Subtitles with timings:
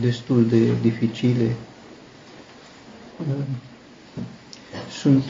[0.00, 1.54] destul de dificile.
[4.90, 5.24] Sunt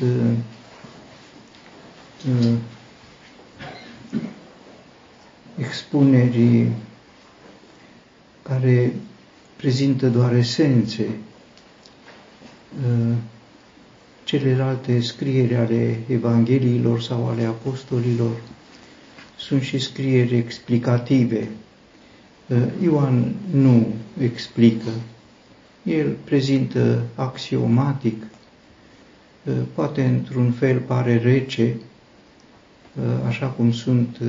[5.56, 6.68] expuneri
[8.42, 8.92] care
[9.56, 11.06] prezintă doar esențe.
[14.24, 18.36] Celelalte scrieri ale Evangheliilor sau ale Apostolilor
[19.38, 21.48] sunt și scrieri explicative.
[22.82, 23.86] Ioan nu
[24.20, 24.90] explică.
[25.82, 28.22] El prezintă axiomatic,
[29.74, 31.76] poate într-un fel pare rece,
[33.26, 34.20] așa cum sunt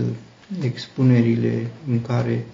[0.63, 2.46] expunerile în care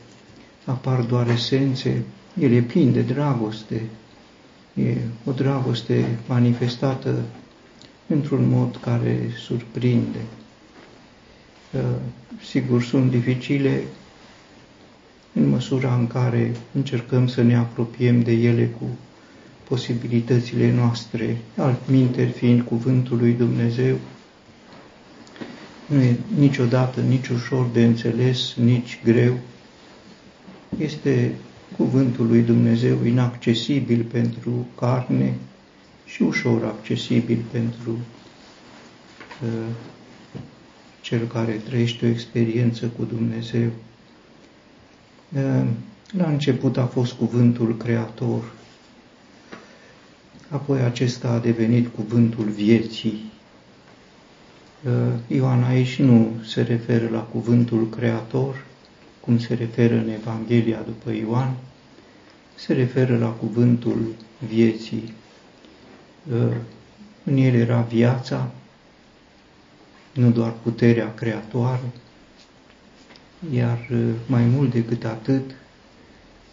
[0.66, 2.04] apar doar esențe,
[2.42, 3.82] el e plin de dragoste,
[4.74, 4.96] e
[5.26, 7.22] o dragoste manifestată
[8.08, 10.20] într-un mod care surprinde.
[12.50, 13.82] Sigur, sunt dificile
[15.38, 18.86] în măsura în care încercăm să ne apropiem de ele cu
[19.68, 23.96] posibilitățile noastre, altminteri fiind cuvântul lui Dumnezeu,
[25.86, 29.38] nu e niciodată nici ușor de înțeles, nici greu.
[30.78, 31.34] Este
[31.78, 35.34] cuvântul lui Dumnezeu inaccesibil pentru carne
[36.06, 39.68] și ușor accesibil pentru uh,
[41.02, 43.70] cel care trăiește o experiență cu Dumnezeu.
[45.36, 45.68] Uh,
[46.12, 48.52] la început a fost cuvântul creator,
[50.50, 53.32] apoi acesta a devenit cuvântul vieții,
[55.28, 58.66] Ioan aici nu se referă la cuvântul creator,
[59.20, 61.54] cum se referă în Evanghelia după Ioan,
[62.56, 64.16] se referă la cuvântul
[64.48, 65.14] vieții.
[67.24, 68.52] În el era viața,
[70.14, 71.92] nu doar puterea creatoare,
[73.54, 73.88] iar
[74.26, 75.52] mai mult decât atât,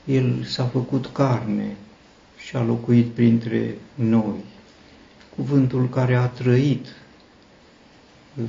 [0.05, 1.77] el s-a făcut carne
[2.37, 4.45] și a locuit printre noi.
[5.37, 6.87] Cuvântul care a trăit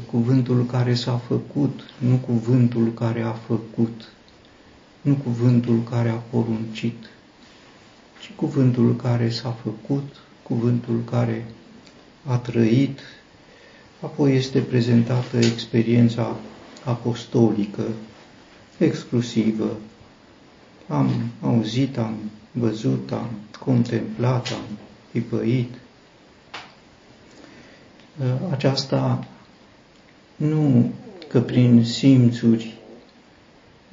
[0.05, 4.11] cuvântul care s-a făcut, nu cuvântul care a făcut,
[5.01, 7.05] nu cuvântul care a poruncit,
[8.21, 11.45] ci cuvântul care s-a făcut, cuvântul care
[12.25, 12.99] a trăit,
[13.99, 16.35] apoi este prezentată experiența
[16.83, 17.83] apostolică,
[18.77, 19.77] exclusivă.
[20.87, 21.09] Am
[21.41, 22.15] auzit, am
[22.51, 24.77] văzut, am contemplat, am
[25.11, 25.69] pipăit.
[28.51, 29.27] Aceasta
[30.35, 30.91] nu
[31.27, 32.73] că prin simțuri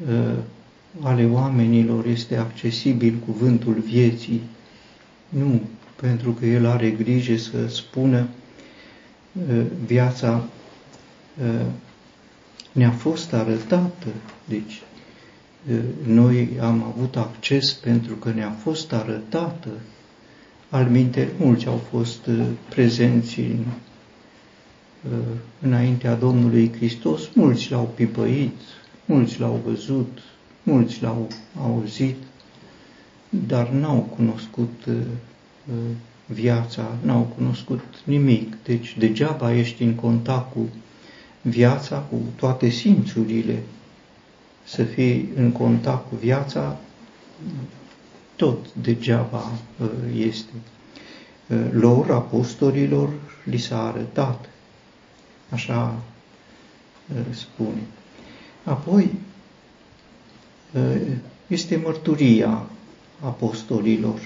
[0.08, 0.34] uh,
[1.00, 4.40] ale oamenilor este accesibil cuvântul vieții,
[5.28, 5.60] nu,
[5.96, 8.28] pentru că El are grijă să spună
[9.48, 10.44] uh, viața
[11.42, 11.66] uh,
[12.72, 14.06] ne-a fost arătată,
[14.44, 14.82] deci
[15.70, 19.68] uh, noi am avut acces pentru că ne-a fost arătată.
[20.68, 23.64] Al minte, mulți au fost uh, prezenți în
[25.10, 25.10] Uh,
[25.60, 28.56] înaintea Domnului Hristos, mulți l-au pipăit,
[29.04, 30.18] mulți l-au văzut,
[30.62, 31.28] mulți l-au
[31.62, 32.16] auzit,
[33.28, 34.94] dar n-au cunoscut uh,
[35.68, 35.74] uh,
[36.26, 38.56] viața, n-au cunoscut nimic.
[38.64, 40.68] Deci degeaba ești în contact cu
[41.42, 43.62] viața, cu toate simțurile.
[44.64, 46.78] Să fii în contact cu viața,
[48.36, 49.50] tot degeaba
[50.16, 50.52] este.
[51.70, 53.10] Lor, apostolilor,
[53.44, 54.48] li s-a arătat
[55.52, 56.02] Așa
[57.30, 57.82] spune.
[58.64, 59.10] Apoi
[61.46, 62.62] este mărturia
[63.20, 64.20] apostolilor,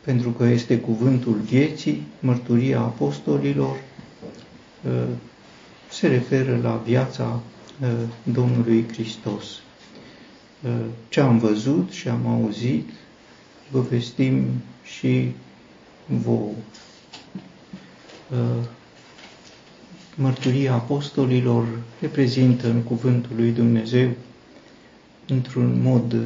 [0.00, 3.76] pentru că este cuvântul vieții, mărturia apostolilor
[5.90, 7.40] se referă la viața
[8.22, 9.44] Domnului Hristos.
[11.08, 12.88] Ce am văzut și am auzit,
[13.70, 14.44] vă vestim
[14.84, 15.32] și
[16.06, 16.52] vouă.
[18.30, 18.64] Uh,
[20.14, 21.66] mărturia apostolilor
[22.00, 24.10] reprezintă în cuvântul lui Dumnezeu,
[25.26, 26.20] într-un mod uh,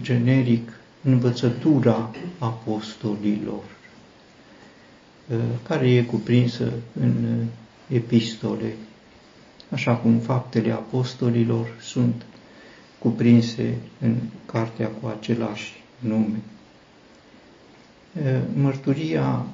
[0.00, 0.72] generic,
[1.02, 3.62] învățătura apostolilor,
[5.28, 7.44] uh, care e cuprinsă în
[7.92, 8.74] epistole,
[9.70, 12.22] așa cum faptele apostolilor sunt
[12.98, 14.14] cuprinse în
[14.46, 16.40] cartea cu același nume.
[18.54, 19.46] Mărturia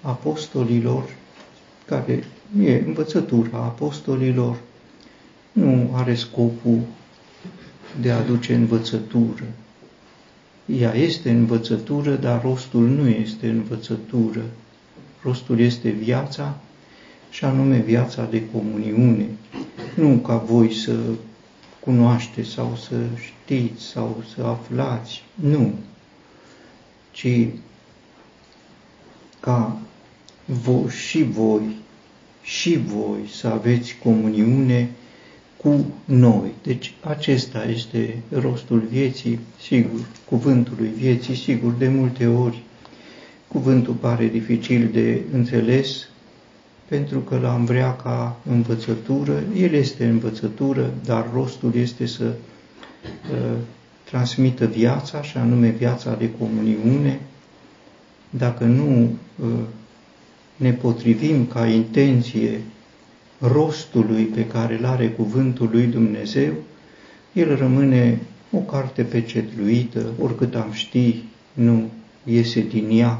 [0.00, 1.14] apostolilor,
[1.86, 2.24] care
[2.60, 4.58] e învățătura apostolilor,
[5.52, 6.80] nu are scopul
[8.00, 9.44] de a aduce învățătură.
[10.66, 14.42] Ea este învățătură, dar rostul nu este învățătură.
[15.22, 16.60] Rostul este viața
[17.32, 19.26] și anume viața de comuniune.
[19.94, 20.96] Nu ca voi să
[21.80, 25.22] cunoașteți sau să știți sau să aflați.
[25.34, 25.72] Nu.
[27.10, 27.46] Ci
[29.40, 29.78] ca
[30.44, 31.76] voi, și voi,
[32.42, 34.90] și voi să aveți comuniune
[35.56, 36.50] cu noi.
[36.62, 42.62] Deci acesta este rostul vieții, sigur, cuvântului vieții, sigur, de multe ori
[43.52, 46.08] cuvântul pare dificil de înțeles,
[46.92, 53.56] pentru că l-am vrea ca învățătură, el este învățătură, dar rostul este să uh,
[54.04, 57.20] transmită viața, și anume viața de comuniune.
[58.30, 59.02] Dacă nu
[59.42, 59.48] uh,
[60.56, 62.60] ne potrivim ca intenție
[63.38, 66.52] rostului pe care îl are cuvântul lui Dumnezeu,
[67.32, 71.22] el rămâne o carte pecetluită, oricât am ști,
[71.52, 71.90] nu
[72.24, 73.18] iese din ea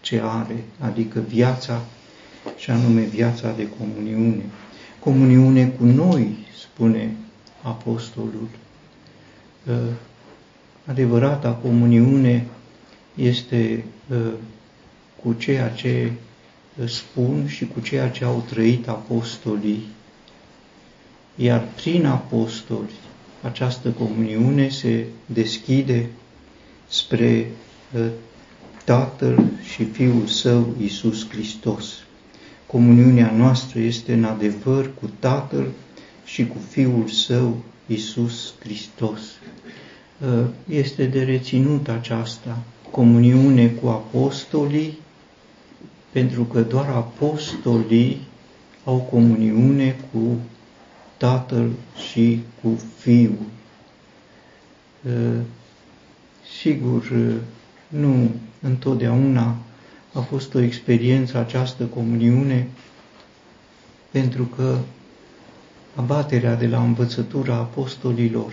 [0.00, 1.82] ce are, adică viața
[2.56, 4.42] și anume viața de comuniune.
[4.98, 7.16] Comuniune cu noi, spune
[7.62, 8.48] apostolul.
[10.86, 12.46] Adevărata comuniune
[13.14, 13.84] este
[15.22, 16.12] cu ceea ce
[16.84, 19.86] spun și cu ceea ce au trăit apostolii,
[21.34, 22.90] iar prin apostoli
[23.42, 26.08] această comuniune se deschide
[26.88, 27.50] spre
[28.84, 32.03] Tatăl și Fiul Său, Iisus Hristos.
[32.74, 35.66] Comuniunea noastră este în adevăr cu Tatăl
[36.24, 37.56] și cu Fiul Său,
[37.86, 39.20] Iisus Hristos.
[40.68, 42.58] Este de reținut aceasta,
[42.90, 44.98] comuniune cu apostolii,
[46.10, 48.20] pentru că doar apostolii
[48.84, 50.38] au comuniune cu
[51.16, 51.70] Tatăl
[52.10, 53.46] și cu Fiul.
[56.60, 57.12] Sigur,
[57.88, 58.30] nu
[58.60, 59.56] întotdeauna
[60.14, 62.68] a fost o experiență această comuniune,
[64.10, 64.78] pentru că
[65.94, 68.52] abaterea de la învățătura apostolilor,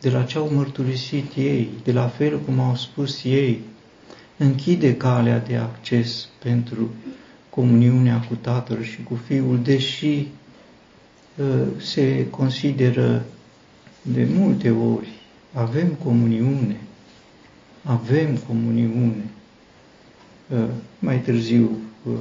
[0.00, 3.60] de la ce au mărturisit ei, de la fel cum au spus ei,
[4.36, 6.90] închide calea de acces pentru
[7.50, 10.26] comuniunea cu Tatăl și cu Fiul, deși
[11.36, 11.46] uh,
[11.76, 13.24] se consideră
[14.02, 15.08] de multe ori,
[15.52, 16.80] avem comuniune,
[17.82, 19.24] avem comuniune.
[20.52, 20.68] Uh,
[20.98, 21.70] mai târziu
[22.04, 22.18] uh,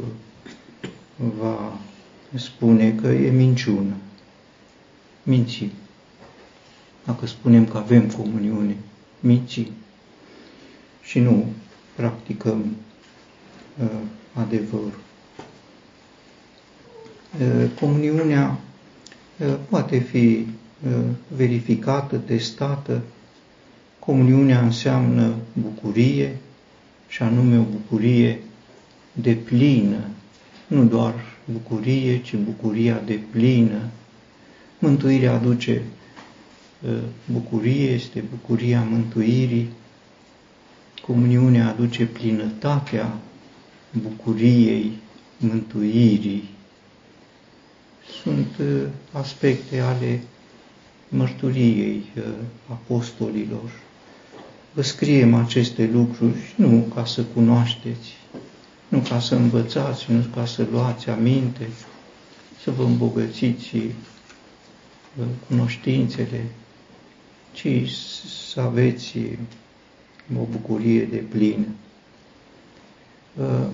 [1.39, 1.77] va
[2.35, 3.94] spune că e minciună.
[5.24, 5.69] Minți.
[7.06, 8.75] Dacă spunem că avem comuniune,
[9.19, 9.71] minți.
[11.03, 11.45] Și nu
[11.95, 12.75] practicăm
[13.81, 13.89] uh,
[14.33, 15.00] adevărul.
[17.80, 18.59] Comuniunea
[19.69, 20.47] poate fi
[21.35, 23.01] verificată, testată.
[24.00, 26.38] Comuniunea înseamnă bucurie,
[27.07, 28.39] și anume o bucurie
[29.13, 30.00] de plină,
[30.68, 31.13] nu doar
[31.51, 33.81] bucurie, ci bucuria de plină.
[34.80, 35.81] Mântuirea aduce
[36.88, 37.00] ă,
[37.31, 39.69] bucurie, este bucuria mântuirii,
[41.01, 43.18] comuniunea aduce plinătatea
[44.01, 44.92] bucuriei
[45.38, 46.50] mântuirii.
[48.21, 50.21] Sunt ă, aspecte ale
[51.09, 52.21] mărturiei ă,
[52.71, 53.71] apostolilor
[54.77, 58.13] vă scriem aceste lucruri nu ca să cunoașteți,
[58.88, 61.68] nu ca să învățați, nu ca să luați aminte,
[62.63, 66.44] să vă îmbogățiți uh, cunoștințele,
[67.53, 67.68] ci
[68.53, 69.18] să aveți
[70.39, 71.68] o bucurie de plină.
[73.35, 73.68] Uh,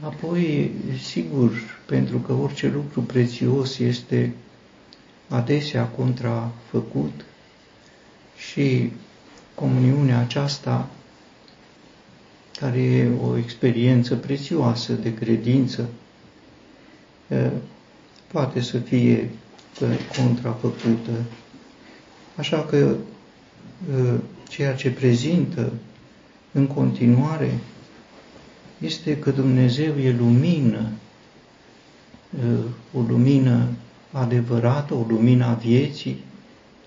[0.00, 0.70] apoi,
[1.02, 1.50] sigur,
[1.86, 4.34] pentru că orice lucru prețios este
[5.28, 7.24] adesea contrafăcut
[8.50, 8.90] și
[9.58, 10.88] comuniunea aceasta,
[12.60, 15.88] care e o experiență prețioasă de credință,
[18.32, 19.30] poate să fie
[20.16, 21.10] contrafăcută.
[22.36, 22.94] Așa că
[24.48, 25.72] ceea ce prezintă
[26.52, 27.58] în continuare
[28.78, 30.90] este că Dumnezeu e lumină,
[32.92, 33.68] o lumină
[34.12, 36.16] adevărată, o lumină a vieții,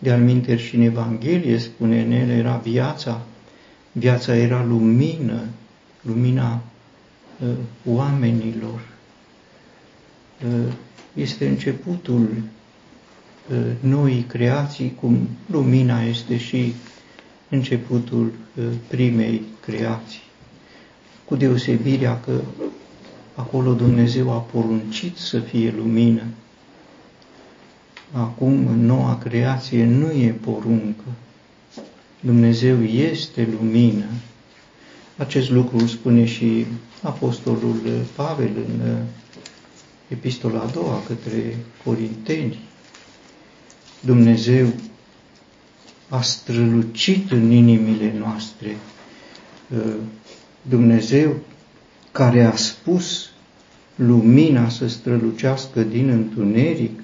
[0.02, 3.22] de alminter și în Evanghelie spune, în el era viața,
[3.92, 5.42] viața era lumină,
[6.02, 6.62] lumina
[7.40, 7.50] uh,
[7.86, 8.88] oamenilor.
[10.46, 10.74] Uh,
[11.14, 12.28] este începutul
[13.52, 16.74] uh, noii creații, cum lumina este și
[17.50, 20.22] începutul uh, primei creații.
[21.26, 22.42] Cu deosebirea că
[23.36, 26.24] acolo Dumnezeu a poruncit să fie lumină,
[28.12, 31.04] acum în noua creație nu e poruncă.
[32.20, 34.06] Dumnezeu este lumină.
[35.18, 36.66] Acest lucru îl spune și
[37.02, 38.98] Apostolul Pavel în
[40.08, 42.60] epistola a doua către Corinteni.
[44.00, 44.68] Dumnezeu
[46.10, 48.78] a strălucit în inimile noastre.
[49.70, 49.94] Uh,
[50.62, 51.36] Dumnezeu
[52.12, 53.30] care a spus
[53.96, 57.01] lumina să strălucească din întuneric,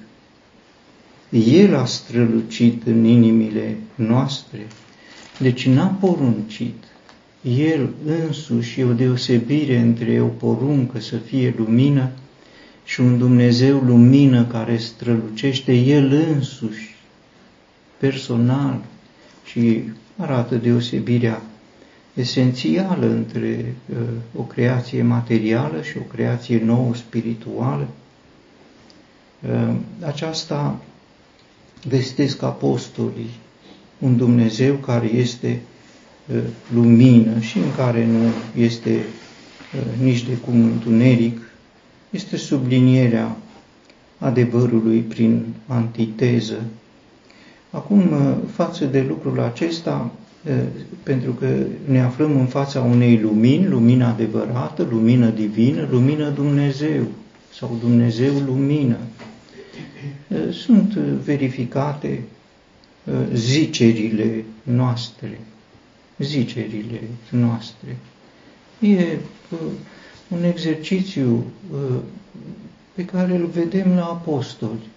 [1.30, 4.66] El a strălucit în inimile noastre.
[5.38, 6.84] Deci n-a poruncit.
[7.42, 12.10] El însuși e o deosebire între o poruncă să fie lumină
[12.84, 16.94] și un Dumnezeu lumină care strălucește El însuși,
[17.98, 18.80] personal,
[19.44, 19.82] și
[20.16, 21.42] arată deosebirea
[22.14, 23.96] esențială între uh,
[24.36, 27.88] o creație materială și o creație nouă spirituală.
[29.48, 29.74] Uh,
[30.06, 30.80] aceasta
[31.86, 33.30] vestesc apostolii,
[33.98, 35.60] un Dumnezeu care este
[36.26, 36.36] uh,
[36.74, 41.40] lumină și în care nu este uh, nici de cum întuneric,
[42.10, 43.36] este sublinierea
[44.18, 46.62] adevărului prin antiteză.
[47.70, 50.10] Acum, uh, față de lucrul acesta,
[50.46, 50.52] uh,
[51.02, 51.46] pentru că
[51.84, 57.04] ne aflăm în fața unei lumini, lumină adevărată, lumină divină, lumină Dumnezeu
[57.58, 59.27] sau Dumnezeu lumină, uh,
[60.50, 60.92] sunt
[61.24, 62.22] verificate
[63.34, 65.40] zicerile noastre,
[66.18, 67.96] zicerile noastre.
[68.80, 69.18] E
[70.28, 71.44] un exercițiu
[72.94, 74.88] pe care îl vedem la apostoli.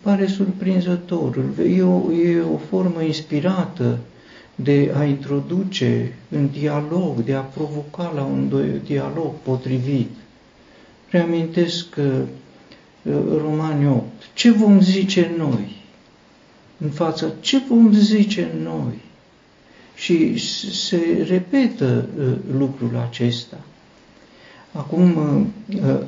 [0.00, 1.38] Pare surprinzător.
[1.68, 3.98] E o, e o formă inspirată
[4.54, 8.52] de a introduce în dialog, de a provoca la un
[8.84, 10.10] dialog potrivit.
[11.10, 12.24] Reamintesc că
[13.42, 14.02] Romani 8.
[14.34, 15.76] Ce vom zice noi?
[16.78, 19.00] În față, ce vom zice noi?
[19.94, 20.38] Și
[20.74, 22.08] se repetă
[22.58, 23.56] lucrul acesta.
[24.72, 25.16] Acum,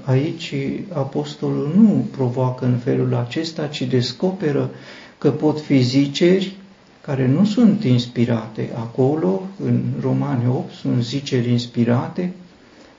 [0.05, 0.55] aici,
[0.93, 4.71] apostolul nu provoacă în felul acesta, ci descoperă
[5.19, 6.57] că pot fi ziceri
[7.01, 8.71] care nu sunt inspirate.
[8.75, 12.33] Acolo, în Romani 8, sunt ziceri inspirate,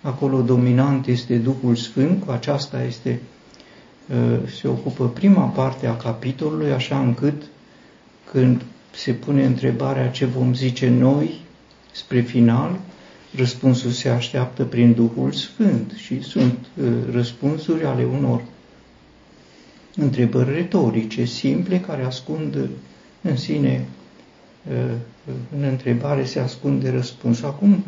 [0.02, 3.22] acolo dominant este Duhul Sfânt, cu aceasta este,
[4.60, 7.42] se ocupă prima parte a capitolului, așa încât
[8.32, 8.62] când
[8.96, 11.40] se pune întrebarea ce vom zice noi
[11.92, 12.80] spre final,
[13.36, 18.42] răspunsul se așteaptă prin Duhul Sfânt și sunt uh, răspunsuri ale unor
[19.96, 22.70] întrebări retorice, simple, care ascund
[23.22, 23.86] în sine,
[24.70, 24.94] uh,
[25.58, 27.42] în întrebare se ascunde răspuns.
[27.42, 27.84] Acum,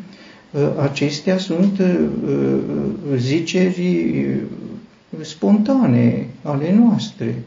[0.51, 1.81] uh, acestea sunt
[3.15, 4.15] ziceri
[5.21, 7.43] spontane ale noastre.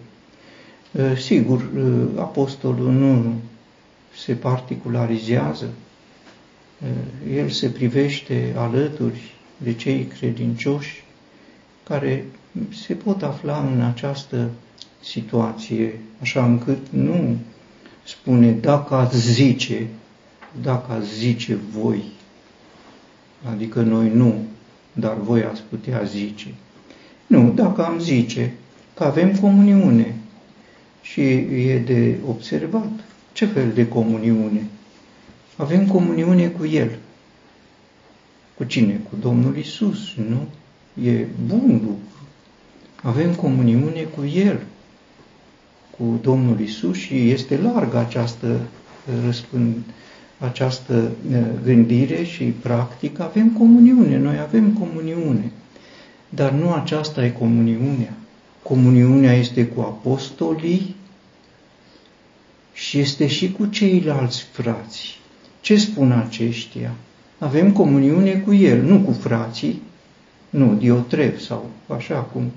[1.16, 1.70] Sigur,
[2.16, 3.34] apostolul nu
[4.14, 5.66] se particularizează,
[6.82, 11.04] Eh, el se privește alături de cei credincioși
[11.82, 12.24] care
[12.84, 14.50] se pot afla în această
[15.02, 17.36] situație, așa încât nu
[18.04, 19.86] spune dacă ați zice,
[20.62, 22.02] dacă ați zice voi,
[23.44, 24.44] adică noi nu,
[24.92, 26.54] dar voi ați putea zice.
[27.26, 28.52] Nu, dacă am zice
[28.94, 30.14] că avem comuniune
[31.02, 32.90] și e de observat
[33.32, 34.66] ce fel de comuniune
[35.56, 36.98] avem comuniune cu El.
[38.56, 39.00] Cu cine?
[39.10, 40.46] Cu Domnul Isus, nu?
[41.04, 41.98] E bun lucru.
[43.02, 44.60] Avem comuniune cu El,
[45.98, 48.60] cu Domnul Isus și este largă această
[49.24, 49.76] răspând,
[50.38, 51.10] această
[51.64, 53.22] gândire și practică.
[53.22, 55.52] Avem comuniune, noi avem comuniune.
[56.28, 58.12] Dar nu aceasta e comuniunea.
[58.62, 60.96] Comuniunea este cu apostolii
[62.72, 65.18] și este și cu ceilalți frați.
[65.60, 66.94] Ce spun aceștia?
[67.38, 69.82] Avem comuniune cu el, nu cu frații,
[70.50, 72.50] nu, Diotrev sau așa cum.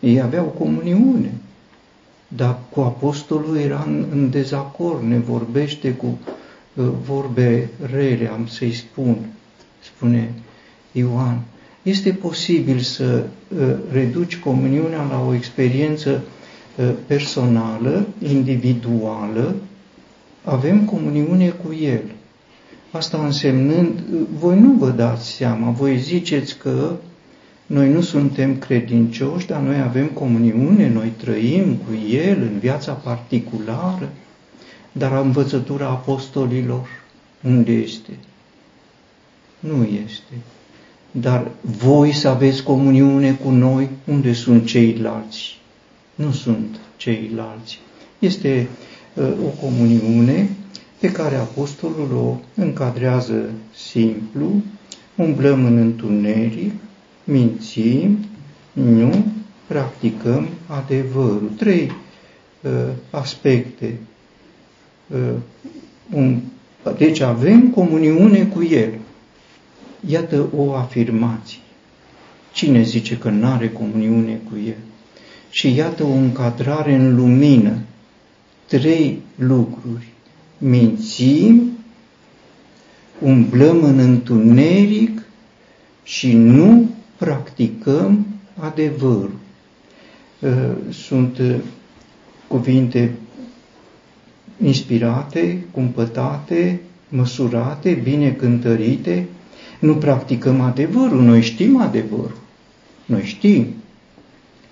[0.00, 1.32] Ei aveau comuniune,
[2.28, 6.18] dar cu apostolul era în, în dezacord, ne vorbește cu
[6.74, 9.16] uh, vorbe rele, am să-i spun,
[9.80, 10.32] spune
[10.92, 11.40] Ioan.
[11.86, 16.22] Este posibil să uh, reduci comuniunea la o experiență
[16.76, 19.54] uh, personală, individuală,
[20.44, 22.02] avem comuniune cu El.
[22.90, 24.00] Asta însemnând,
[24.38, 26.96] voi nu vă dați seama, voi ziceți că
[27.66, 34.08] noi nu suntem credincioși, dar noi avem comuniune, noi trăim cu El în viața particulară,
[34.92, 36.88] dar învățătura apostolilor
[37.42, 38.10] unde este?
[39.58, 40.32] Nu este.
[41.20, 45.58] Dar voi să aveți comuniune cu noi, unde sunt ceilalți?
[46.14, 47.78] Nu sunt ceilalți.
[48.18, 48.68] Este
[49.14, 50.48] uh, o comuniune
[51.00, 54.62] pe care apostolul o încadrează simplu,
[55.14, 56.72] umblăm în întuneric,
[57.24, 58.18] mințim,
[58.72, 59.24] nu
[59.66, 61.50] practicăm adevărul.
[61.56, 61.92] Trei
[62.60, 62.70] uh,
[63.10, 63.98] aspecte
[66.12, 66.40] un,
[66.98, 68.90] deci avem comuniune cu El.
[70.06, 71.58] Iată o afirmație.
[72.52, 74.76] Cine zice că nu are comuniune cu El?
[75.50, 77.78] Și iată o încadrare în lumină.
[78.66, 80.06] Trei lucruri.
[80.58, 81.70] Mințim,
[83.20, 85.22] umblăm în întuneric
[86.02, 88.26] și nu practicăm
[88.58, 89.34] adevărul.
[90.40, 90.50] Uh,
[90.90, 91.54] sunt uh,
[92.48, 93.14] cuvinte
[94.62, 99.26] inspirate, cumpătate, măsurate, bine cântărite,
[99.86, 102.36] nu practicăm adevărul, noi știm adevărul,
[103.04, 103.66] noi știm,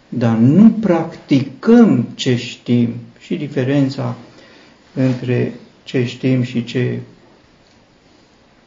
[0.09, 2.95] dar nu practicăm ce știm.
[3.19, 4.17] Și diferența
[4.95, 5.53] între
[5.85, 7.01] ce știm și ce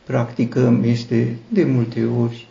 [0.04, 2.48] practicăm este de multe ori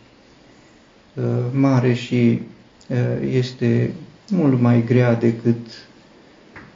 [1.13, 2.41] uh, mare și
[2.89, 2.97] uh,
[3.31, 3.91] este
[4.29, 5.87] mult mai grea decât,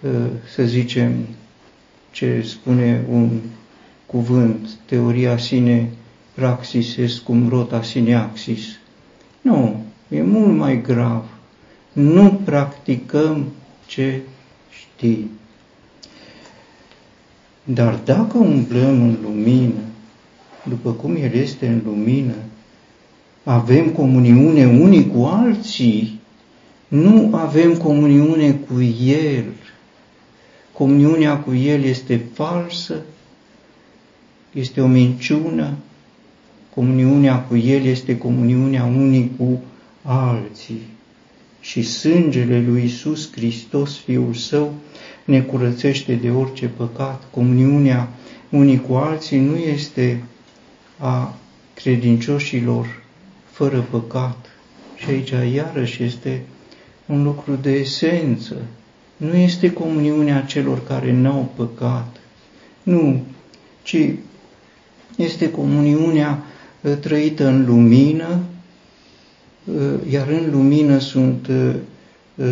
[0.01, 0.09] uh,
[0.53, 1.13] să zicem,
[2.11, 3.39] ce spune un
[4.05, 5.89] cuvânt, teoria sine
[6.33, 8.79] praxis est cum rota sine axis.
[9.41, 11.23] Nu, e mult mai grav.
[11.93, 13.45] Nu practicăm
[13.85, 14.21] ce
[14.69, 15.29] știi.
[17.63, 19.81] Dar dacă umblăm în lumină,
[20.63, 22.35] după cum El este în lumină,
[23.43, 26.19] avem comuniune unii cu alții,
[26.87, 29.45] nu avem comuniune cu El.
[30.73, 32.95] Comuniunea cu El este falsă,
[34.53, 35.73] este o minciună,
[36.75, 39.61] comuniunea cu El este comuniunea unii cu
[40.01, 40.81] alții.
[41.59, 44.73] Și sângele lui Isus Hristos, Fiul Său,
[45.25, 47.23] ne curățește de orice păcat.
[47.31, 48.09] Comuniunea
[48.49, 50.23] unii cu alții nu este
[50.97, 51.35] a
[51.73, 53.03] credincioșilor
[53.51, 54.45] fără păcat.
[54.95, 56.41] Și aici iarăși este
[57.05, 58.55] un lucru de esență.
[59.17, 62.15] Nu este comuniunea celor care n-au păcat.
[62.83, 63.21] Nu,
[63.83, 63.97] ci
[65.15, 66.50] este comuniunea uh,
[66.99, 68.39] trăită în lumină,
[69.65, 71.75] uh, iar în lumină sunt uh,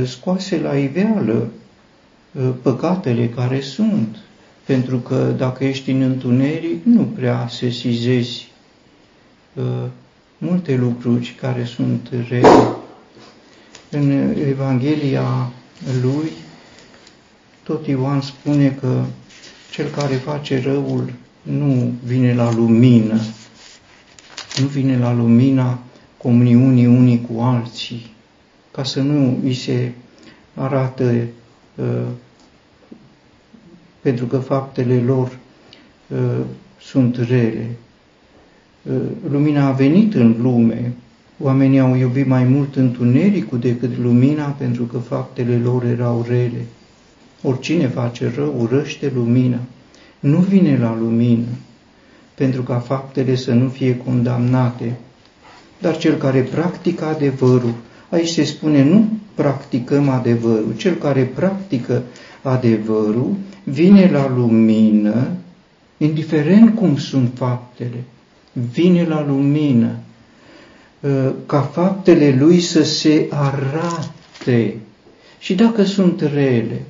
[0.05, 1.47] scoase la iveală
[2.61, 4.17] păcatele care sunt.
[4.65, 8.47] Pentru că dacă ești în întuneric, nu prea sesizezi
[10.37, 12.75] multe lucruri care sunt rele.
[13.89, 15.51] În Evanghelia
[16.01, 16.31] lui,
[17.63, 19.03] tot Ioan spune că
[19.71, 23.19] cel care face răul nu vine la lumină,
[24.59, 25.79] nu vine la lumina
[26.17, 28.05] comuniunii unii cu alții,
[28.71, 29.91] ca să nu îi se
[30.53, 31.13] arată
[31.75, 31.85] uh,
[34.01, 35.37] pentru că faptele lor
[36.07, 36.45] uh,
[36.81, 37.69] sunt rele.
[38.83, 40.93] Uh, lumina a venit în lume,
[41.39, 46.65] oamenii au iubit mai mult întunericul decât lumina pentru că faptele lor erau rele.
[47.43, 49.59] Oricine face rău urăște lumina
[50.19, 51.47] nu vine la lumină,
[52.39, 54.95] pentru ca faptele să nu fie condamnate.
[55.79, 57.73] Dar cel care practică adevărul,
[58.09, 62.03] aici se spune nu practicăm adevărul, cel care practică
[62.41, 65.27] adevărul vine la lumină,
[65.97, 68.03] indiferent cum sunt faptele,
[68.73, 69.95] vine la lumină,
[71.03, 74.75] ă, ca faptele lui să se arate.
[75.39, 76.81] Și dacă sunt rele,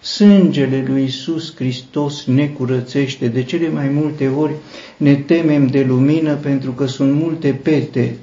[0.00, 3.28] Sângele lui Isus Hristos ne curățește.
[3.28, 4.52] De cele mai multe ori
[4.96, 8.16] ne temem de lumină pentru că sunt multe pete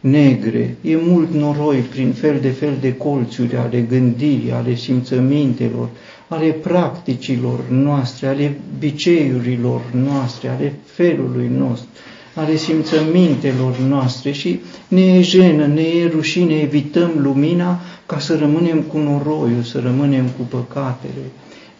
[0.00, 5.88] negre, e mult noroi prin fel de fel de colțuri ale gândirii, ale simțămintelor,
[6.28, 11.88] ale practicilor noastre, ale biceiurilor noastre, ale felului nostru,
[12.34, 18.80] ale simțămintelor noastre și ne e jenă, ne e rușine, evităm lumina ca să rămânem
[18.80, 21.24] cu noroiul, să rămânem cu păcatele.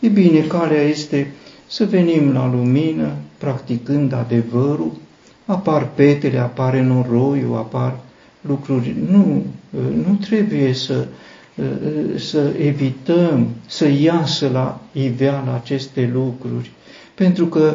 [0.01, 1.33] E bine, calea este
[1.67, 4.93] să venim la lumină, practicând adevărul,
[5.47, 7.97] apar petele, apare noroiul, apar
[8.41, 8.95] lucruri.
[9.11, 9.45] Nu,
[10.07, 11.07] nu trebuie să,
[12.17, 16.71] să evităm să iasă la iveală aceste lucruri,
[17.15, 17.75] pentru că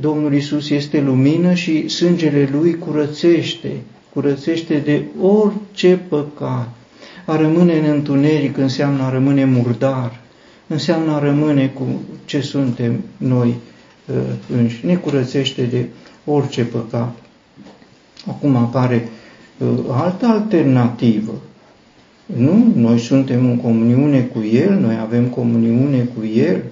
[0.00, 3.72] Domnul Isus este lumină și sângele Lui curățește,
[4.12, 6.68] curățește de orice păcat.
[7.26, 10.20] A rămâne în întuneric înseamnă a rămâne murdar,
[10.66, 11.84] înseamnă a rămâne cu
[12.24, 13.54] ce suntem noi
[14.06, 14.14] uh,
[14.56, 14.86] înși.
[14.86, 15.86] Ne curățește de
[16.24, 17.14] orice păcat.
[18.28, 19.08] Acum apare
[19.58, 21.32] uh, altă alternativă.
[22.26, 22.72] Nu?
[22.74, 26.62] Noi suntem în comuniune cu El, noi avem comuniune cu El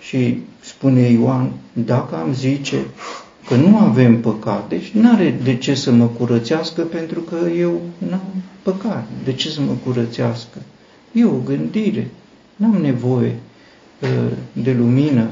[0.00, 2.76] și spune Ioan, dacă am zice
[3.48, 7.80] că nu avem păcat, deci nu are de ce să mă curățească pentru că eu
[8.08, 8.20] n-am
[8.62, 9.06] păcat.
[9.24, 10.58] De ce să mă curățească?
[11.12, 12.08] E o gândire.
[12.56, 13.34] N-am nevoie
[14.02, 14.08] uh,
[14.52, 15.28] de lumină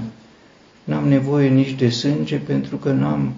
[0.90, 3.32] N-am nevoie nici de sânge pentru că n-am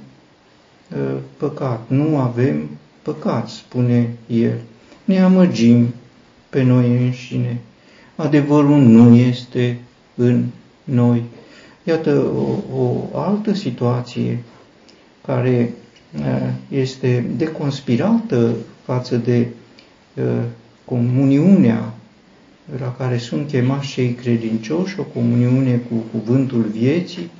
[0.96, 1.80] uh, păcat.
[1.88, 2.68] Nu avem
[3.02, 4.58] păcat, spune el.
[5.04, 5.94] Ne amăgim
[6.50, 7.60] pe noi înșine.
[8.16, 9.78] Adevărul nu este
[10.14, 10.44] în
[10.84, 11.22] noi.
[11.84, 14.42] Iată o, o altă situație
[15.26, 15.72] care
[16.18, 19.61] uh, este deconspirată față de uh,
[20.84, 21.94] comuniunea
[22.78, 27.30] la care sunt chemați cei credincioși, o comuniune cu cuvântul vieții,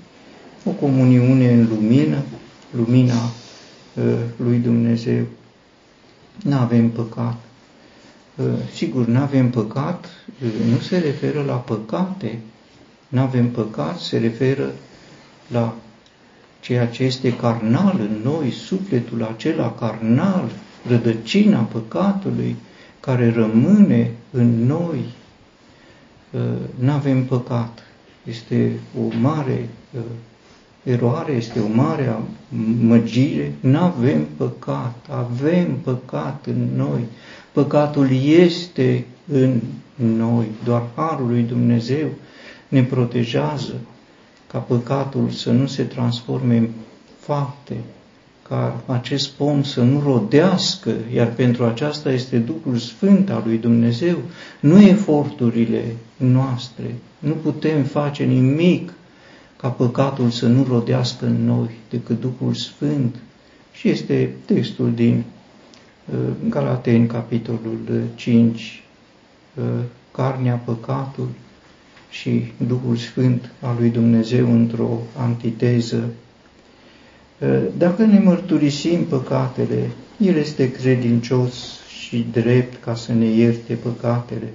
[0.65, 2.23] o comuniune în lumină,
[2.71, 3.33] lumina
[3.95, 4.05] uh,
[4.37, 5.25] lui Dumnezeu.
[6.43, 7.41] Nu avem păcat.
[8.37, 10.09] Uh, sigur, nu avem păcat,
[10.43, 12.39] uh, nu se referă la păcate,
[13.09, 14.73] nu avem păcat, se referă
[15.47, 15.75] la
[16.61, 20.51] ceea ce este carnal în noi, sufletul acela carnal,
[20.87, 22.57] rădăcina păcatului,
[23.01, 25.05] care rămâne în noi,
[26.31, 26.41] uh,
[26.79, 27.83] nu avem păcat.
[28.25, 30.01] Este o mare uh,
[30.83, 32.17] eroare, este o mare
[32.81, 37.05] măgire, nu avem păcat, avem păcat în noi.
[37.53, 39.61] Păcatul este în
[39.97, 42.09] noi, doar Harul lui Dumnezeu
[42.69, 43.75] ne protejează
[44.47, 46.69] ca păcatul să nu se transforme în
[47.19, 47.77] fapte,
[48.49, 54.19] ca acest pom să nu rodească, iar pentru aceasta este Duhul Sfânt al lui Dumnezeu,
[54.61, 55.85] nu eforturile
[56.17, 56.95] noastre.
[57.19, 58.93] Nu putem face nimic
[59.57, 63.17] ca păcatul să nu rodească în noi decât Duhul Sfânt.
[63.73, 65.25] Și este textul din
[66.13, 68.83] uh, Galateni, capitolul 5,
[69.55, 69.65] uh,
[70.11, 71.29] carnea, păcatul
[72.11, 76.09] și Duhul Sfânt al lui Dumnezeu într-o antiteză
[77.79, 84.53] dacă ne mărturisim păcatele, El este credincios și drept ca să ne ierte păcatele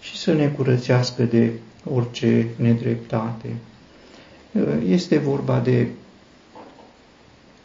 [0.00, 1.50] și să ne curățească de
[1.94, 3.48] orice nedreptate.
[4.88, 5.86] Este vorba de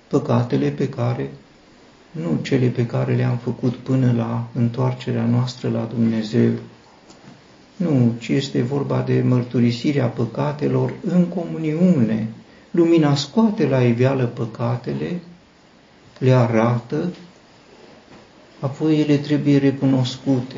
[0.08, 1.30] păcatele pe care,
[2.12, 6.52] nu cele pe care le-am făcut până la întoarcerea noastră la Dumnezeu,
[7.76, 12.28] nu, ci este vorba de mărturisirea păcatelor în comuniune
[12.76, 15.20] Lumina scoate la iveală păcatele,
[16.18, 17.14] le arată,
[18.60, 20.56] apoi ele trebuie recunoscute.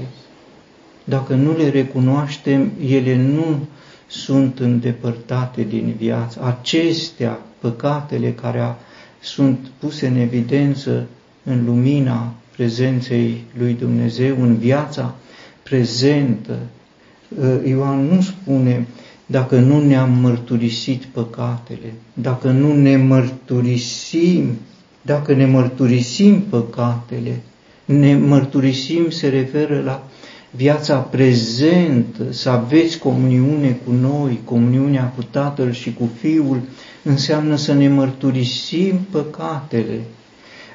[1.03, 3.67] Dacă nu le recunoaștem, ele nu
[4.07, 6.41] sunt îndepărtate din viață.
[6.43, 8.75] Acestea, păcatele care
[9.19, 11.07] sunt puse în evidență
[11.43, 15.15] în lumina prezenței lui Dumnezeu, în viața
[15.63, 16.57] prezentă.
[17.65, 18.87] Ioan nu spune
[19.29, 24.57] dacă nu ne-am mărturisit păcatele, dacă nu ne mărturisim,
[25.01, 27.41] dacă ne mărturisim păcatele,
[27.85, 30.07] ne mărturisim se referă la
[30.51, 36.61] viața prezentă, să aveți comuniune cu noi, comuniunea cu Tatăl și cu Fiul,
[37.03, 39.99] înseamnă să ne mărturisim păcatele.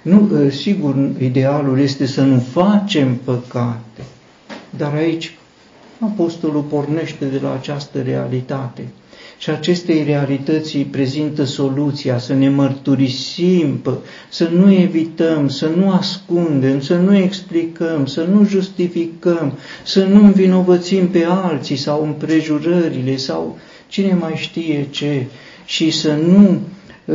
[0.02, 4.02] Nu, ă, sigur, idealul este să nu facem păcate,
[4.70, 5.34] dar aici
[6.04, 8.88] Apostolul pornește de la această realitate.
[9.38, 13.80] Și acestei realități prezintă soluția să ne mărturisim,
[14.28, 21.08] să nu evităm, să nu ascundem, să nu explicăm, să nu justificăm, să nu învinovățim
[21.08, 25.26] pe alții sau împrejurările sau cine mai știe ce
[25.64, 26.60] și să nu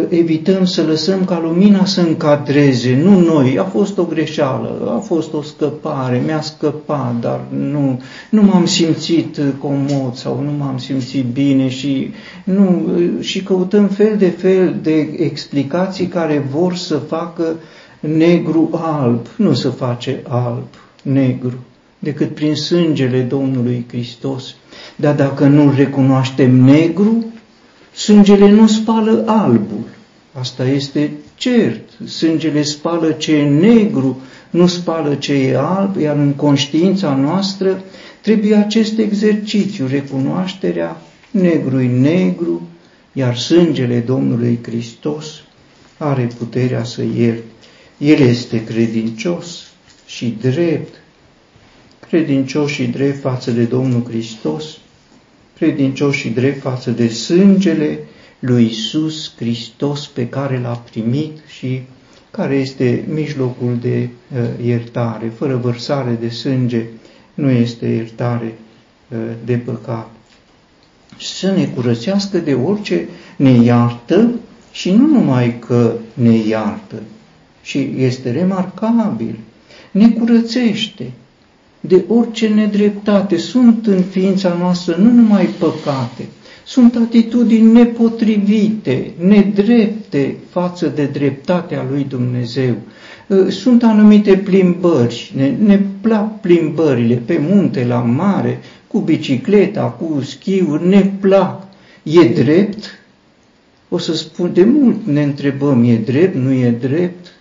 [0.09, 5.33] evităm să lăsăm ca lumina să încadreze, nu noi, a fost o greșeală, a fost
[5.33, 11.69] o scăpare, mi-a scăpat, dar nu, nu m-am simțit comod sau nu m-am simțit bine
[11.69, 12.11] și,
[12.43, 12.85] nu,
[13.19, 17.55] și căutăm fel de fel de explicații care vor să facă
[17.99, 20.67] negru alb, nu să face alb
[21.01, 21.53] negru,
[21.99, 24.55] decât prin sângele Domnului Hristos.
[24.95, 27.25] Dar dacă nu recunoaștem negru,
[27.97, 29.83] Sângele nu spală albul.
[30.33, 31.89] Asta este cert.
[32.07, 37.83] Sângele spală ce e negru, nu spală ce e alb, iar în conștiința noastră
[38.21, 42.67] trebuie acest exercițiu, recunoașterea negru negru,
[43.13, 45.25] iar sângele Domnului Hristos
[45.97, 47.43] are puterea să ierte.
[47.97, 49.67] El este credincios
[50.05, 50.93] și drept,
[52.09, 54.77] credincios și drept față de Domnul Hristos,
[55.57, 57.99] credincioși și drept față de sângele
[58.39, 61.81] lui Isus Hristos pe care l-a primit și
[62.31, 65.31] care este mijlocul de uh, iertare.
[65.37, 66.83] Fără vărsare de sânge
[67.33, 68.57] nu este iertare
[69.09, 70.11] uh, de păcat.
[71.19, 74.29] Să ne curățească de orice ne iartă
[74.71, 77.01] și nu numai că ne iartă,
[77.61, 79.39] și este remarcabil,
[79.91, 81.11] ne curățește,
[81.87, 83.37] de orice nedreptate.
[83.37, 86.25] Sunt în ființa noastră nu numai păcate,
[86.65, 92.75] Sunt atitudini nepotrivite, nedrepte față de dreptatea lui Dumnezeu.
[93.27, 100.21] Uh, sunt anumite plimbări, ne, ne plac plimbările pe munte, la mare, cu bicicleta, cu
[100.21, 101.63] schiuri, ne plac.
[102.03, 102.99] E drept?
[103.89, 107.36] O să spun, de mult ne întrebăm, e drept, nu e drept?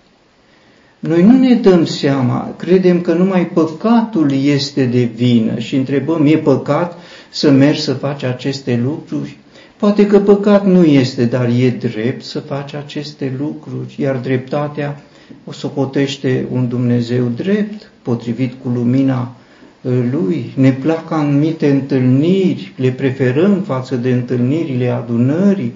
[1.06, 6.36] Noi nu ne dăm seama, credem că numai păcatul este de vină și întrebăm, e
[6.36, 6.98] păcat
[7.30, 9.36] să mergi să faci aceste lucruri?
[9.76, 15.02] Poate că păcat nu este, dar e drept să faci aceste lucruri, iar dreptatea
[15.44, 19.36] o socotește un Dumnezeu drept, potrivit cu lumina
[19.84, 20.52] ă, Lui.
[20.54, 25.72] Ne plac anumite întâlniri, le preferăm față de întâlnirile adunării,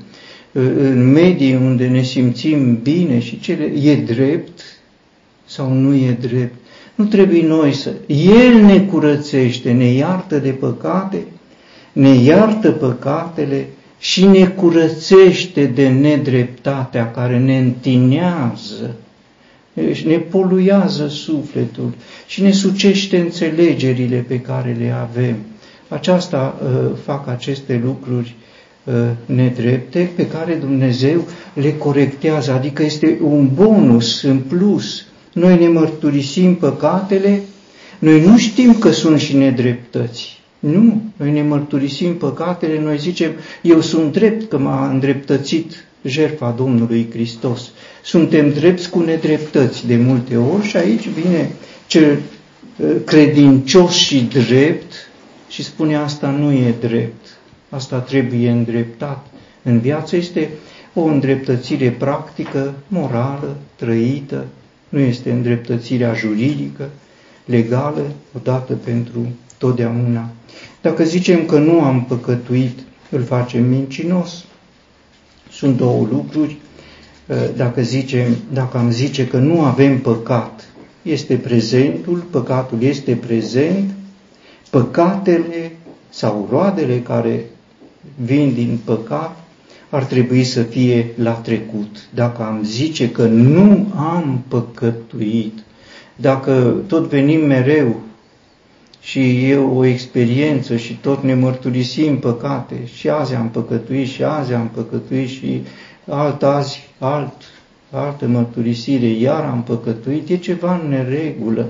[0.57, 4.61] ă, în medii unde ne simțim bine și cele e drept
[5.51, 6.55] sau nu e drept.
[6.95, 7.93] Nu trebuie noi să...
[8.07, 11.25] El ne curățește, ne iartă de păcate,
[11.93, 13.67] ne iartă păcatele
[13.99, 18.95] și ne curățește de nedreptatea care ne întinează,
[19.93, 21.93] și ne poluează sufletul
[22.27, 25.37] și ne sucește înțelegerile pe care le avem.
[25.89, 28.35] Aceasta uh, fac aceste lucruri
[28.85, 28.95] uh,
[29.27, 36.55] nedrepte pe care Dumnezeu le corectează, adică este un bonus în plus noi ne mărturisim
[36.55, 37.43] păcatele,
[37.99, 40.39] noi nu știm că sunt și nedreptăți.
[40.59, 43.31] Nu, noi ne mărturisim păcatele, noi zicem,
[43.63, 47.71] eu sunt drept că m-a îndreptățit jertfa Domnului Hristos.
[48.05, 51.51] Suntem drepți cu nedreptăți de multe ori și aici vine
[51.87, 52.19] cel
[52.83, 54.93] ă, credincios și drept
[55.49, 57.27] și spune asta nu e drept,
[57.69, 59.27] asta trebuie îndreptat.
[59.63, 60.51] În viață este
[60.95, 64.47] o îndreptățire practică, morală, trăită,
[64.91, 66.89] nu este îndreptățirea juridică,
[67.45, 69.27] legală, odată pentru
[69.59, 70.29] totdeauna.
[70.81, 72.79] Dacă zicem că nu am păcătuit,
[73.11, 74.45] îl facem mincinos.
[75.51, 76.57] Sunt două lucruri.
[77.57, 80.69] Dacă, zicem, dacă am zice că nu avem păcat,
[81.03, 83.91] este prezentul, păcatul este prezent,
[84.71, 85.73] păcatele
[86.09, 87.45] sau roadele care
[88.25, 89.45] vin din păcat
[89.91, 92.09] ar trebui să fie la trecut.
[92.15, 95.59] Dacă am zice că nu am păcătuit,
[96.17, 98.01] dacă tot venim mereu
[99.01, 104.53] și e o experiență și tot ne mărturisim păcate și azi am păcătuit și azi
[104.53, 105.63] am păcătuit și
[106.07, 107.35] alt azi alt,
[107.91, 111.69] altă mărturisire, iar am păcătuit, e ceva în neregulă.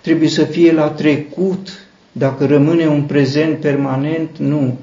[0.00, 1.68] Trebuie să fie la trecut.
[2.12, 4.78] Dacă rămâne un prezent permanent, nu.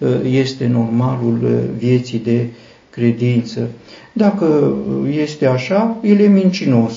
[0.00, 2.46] Uh, este normalul uh, vieții de
[2.90, 3.68] credință.
[4.12, 4.76] Dacă
[5.10, 6.94] este așa, el e mincinos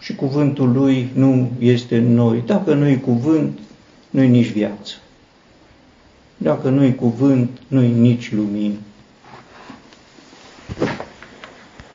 [0.00, 2.42] și cuvântul lui nu este în noi.
[2.46, 3.58] Dacă nu-i cuvânt,
[4.10, 4.94] nu-i nici viață.
[6.36, 8.74] Dacă nu-i cuvânt, nu-i nici lumină.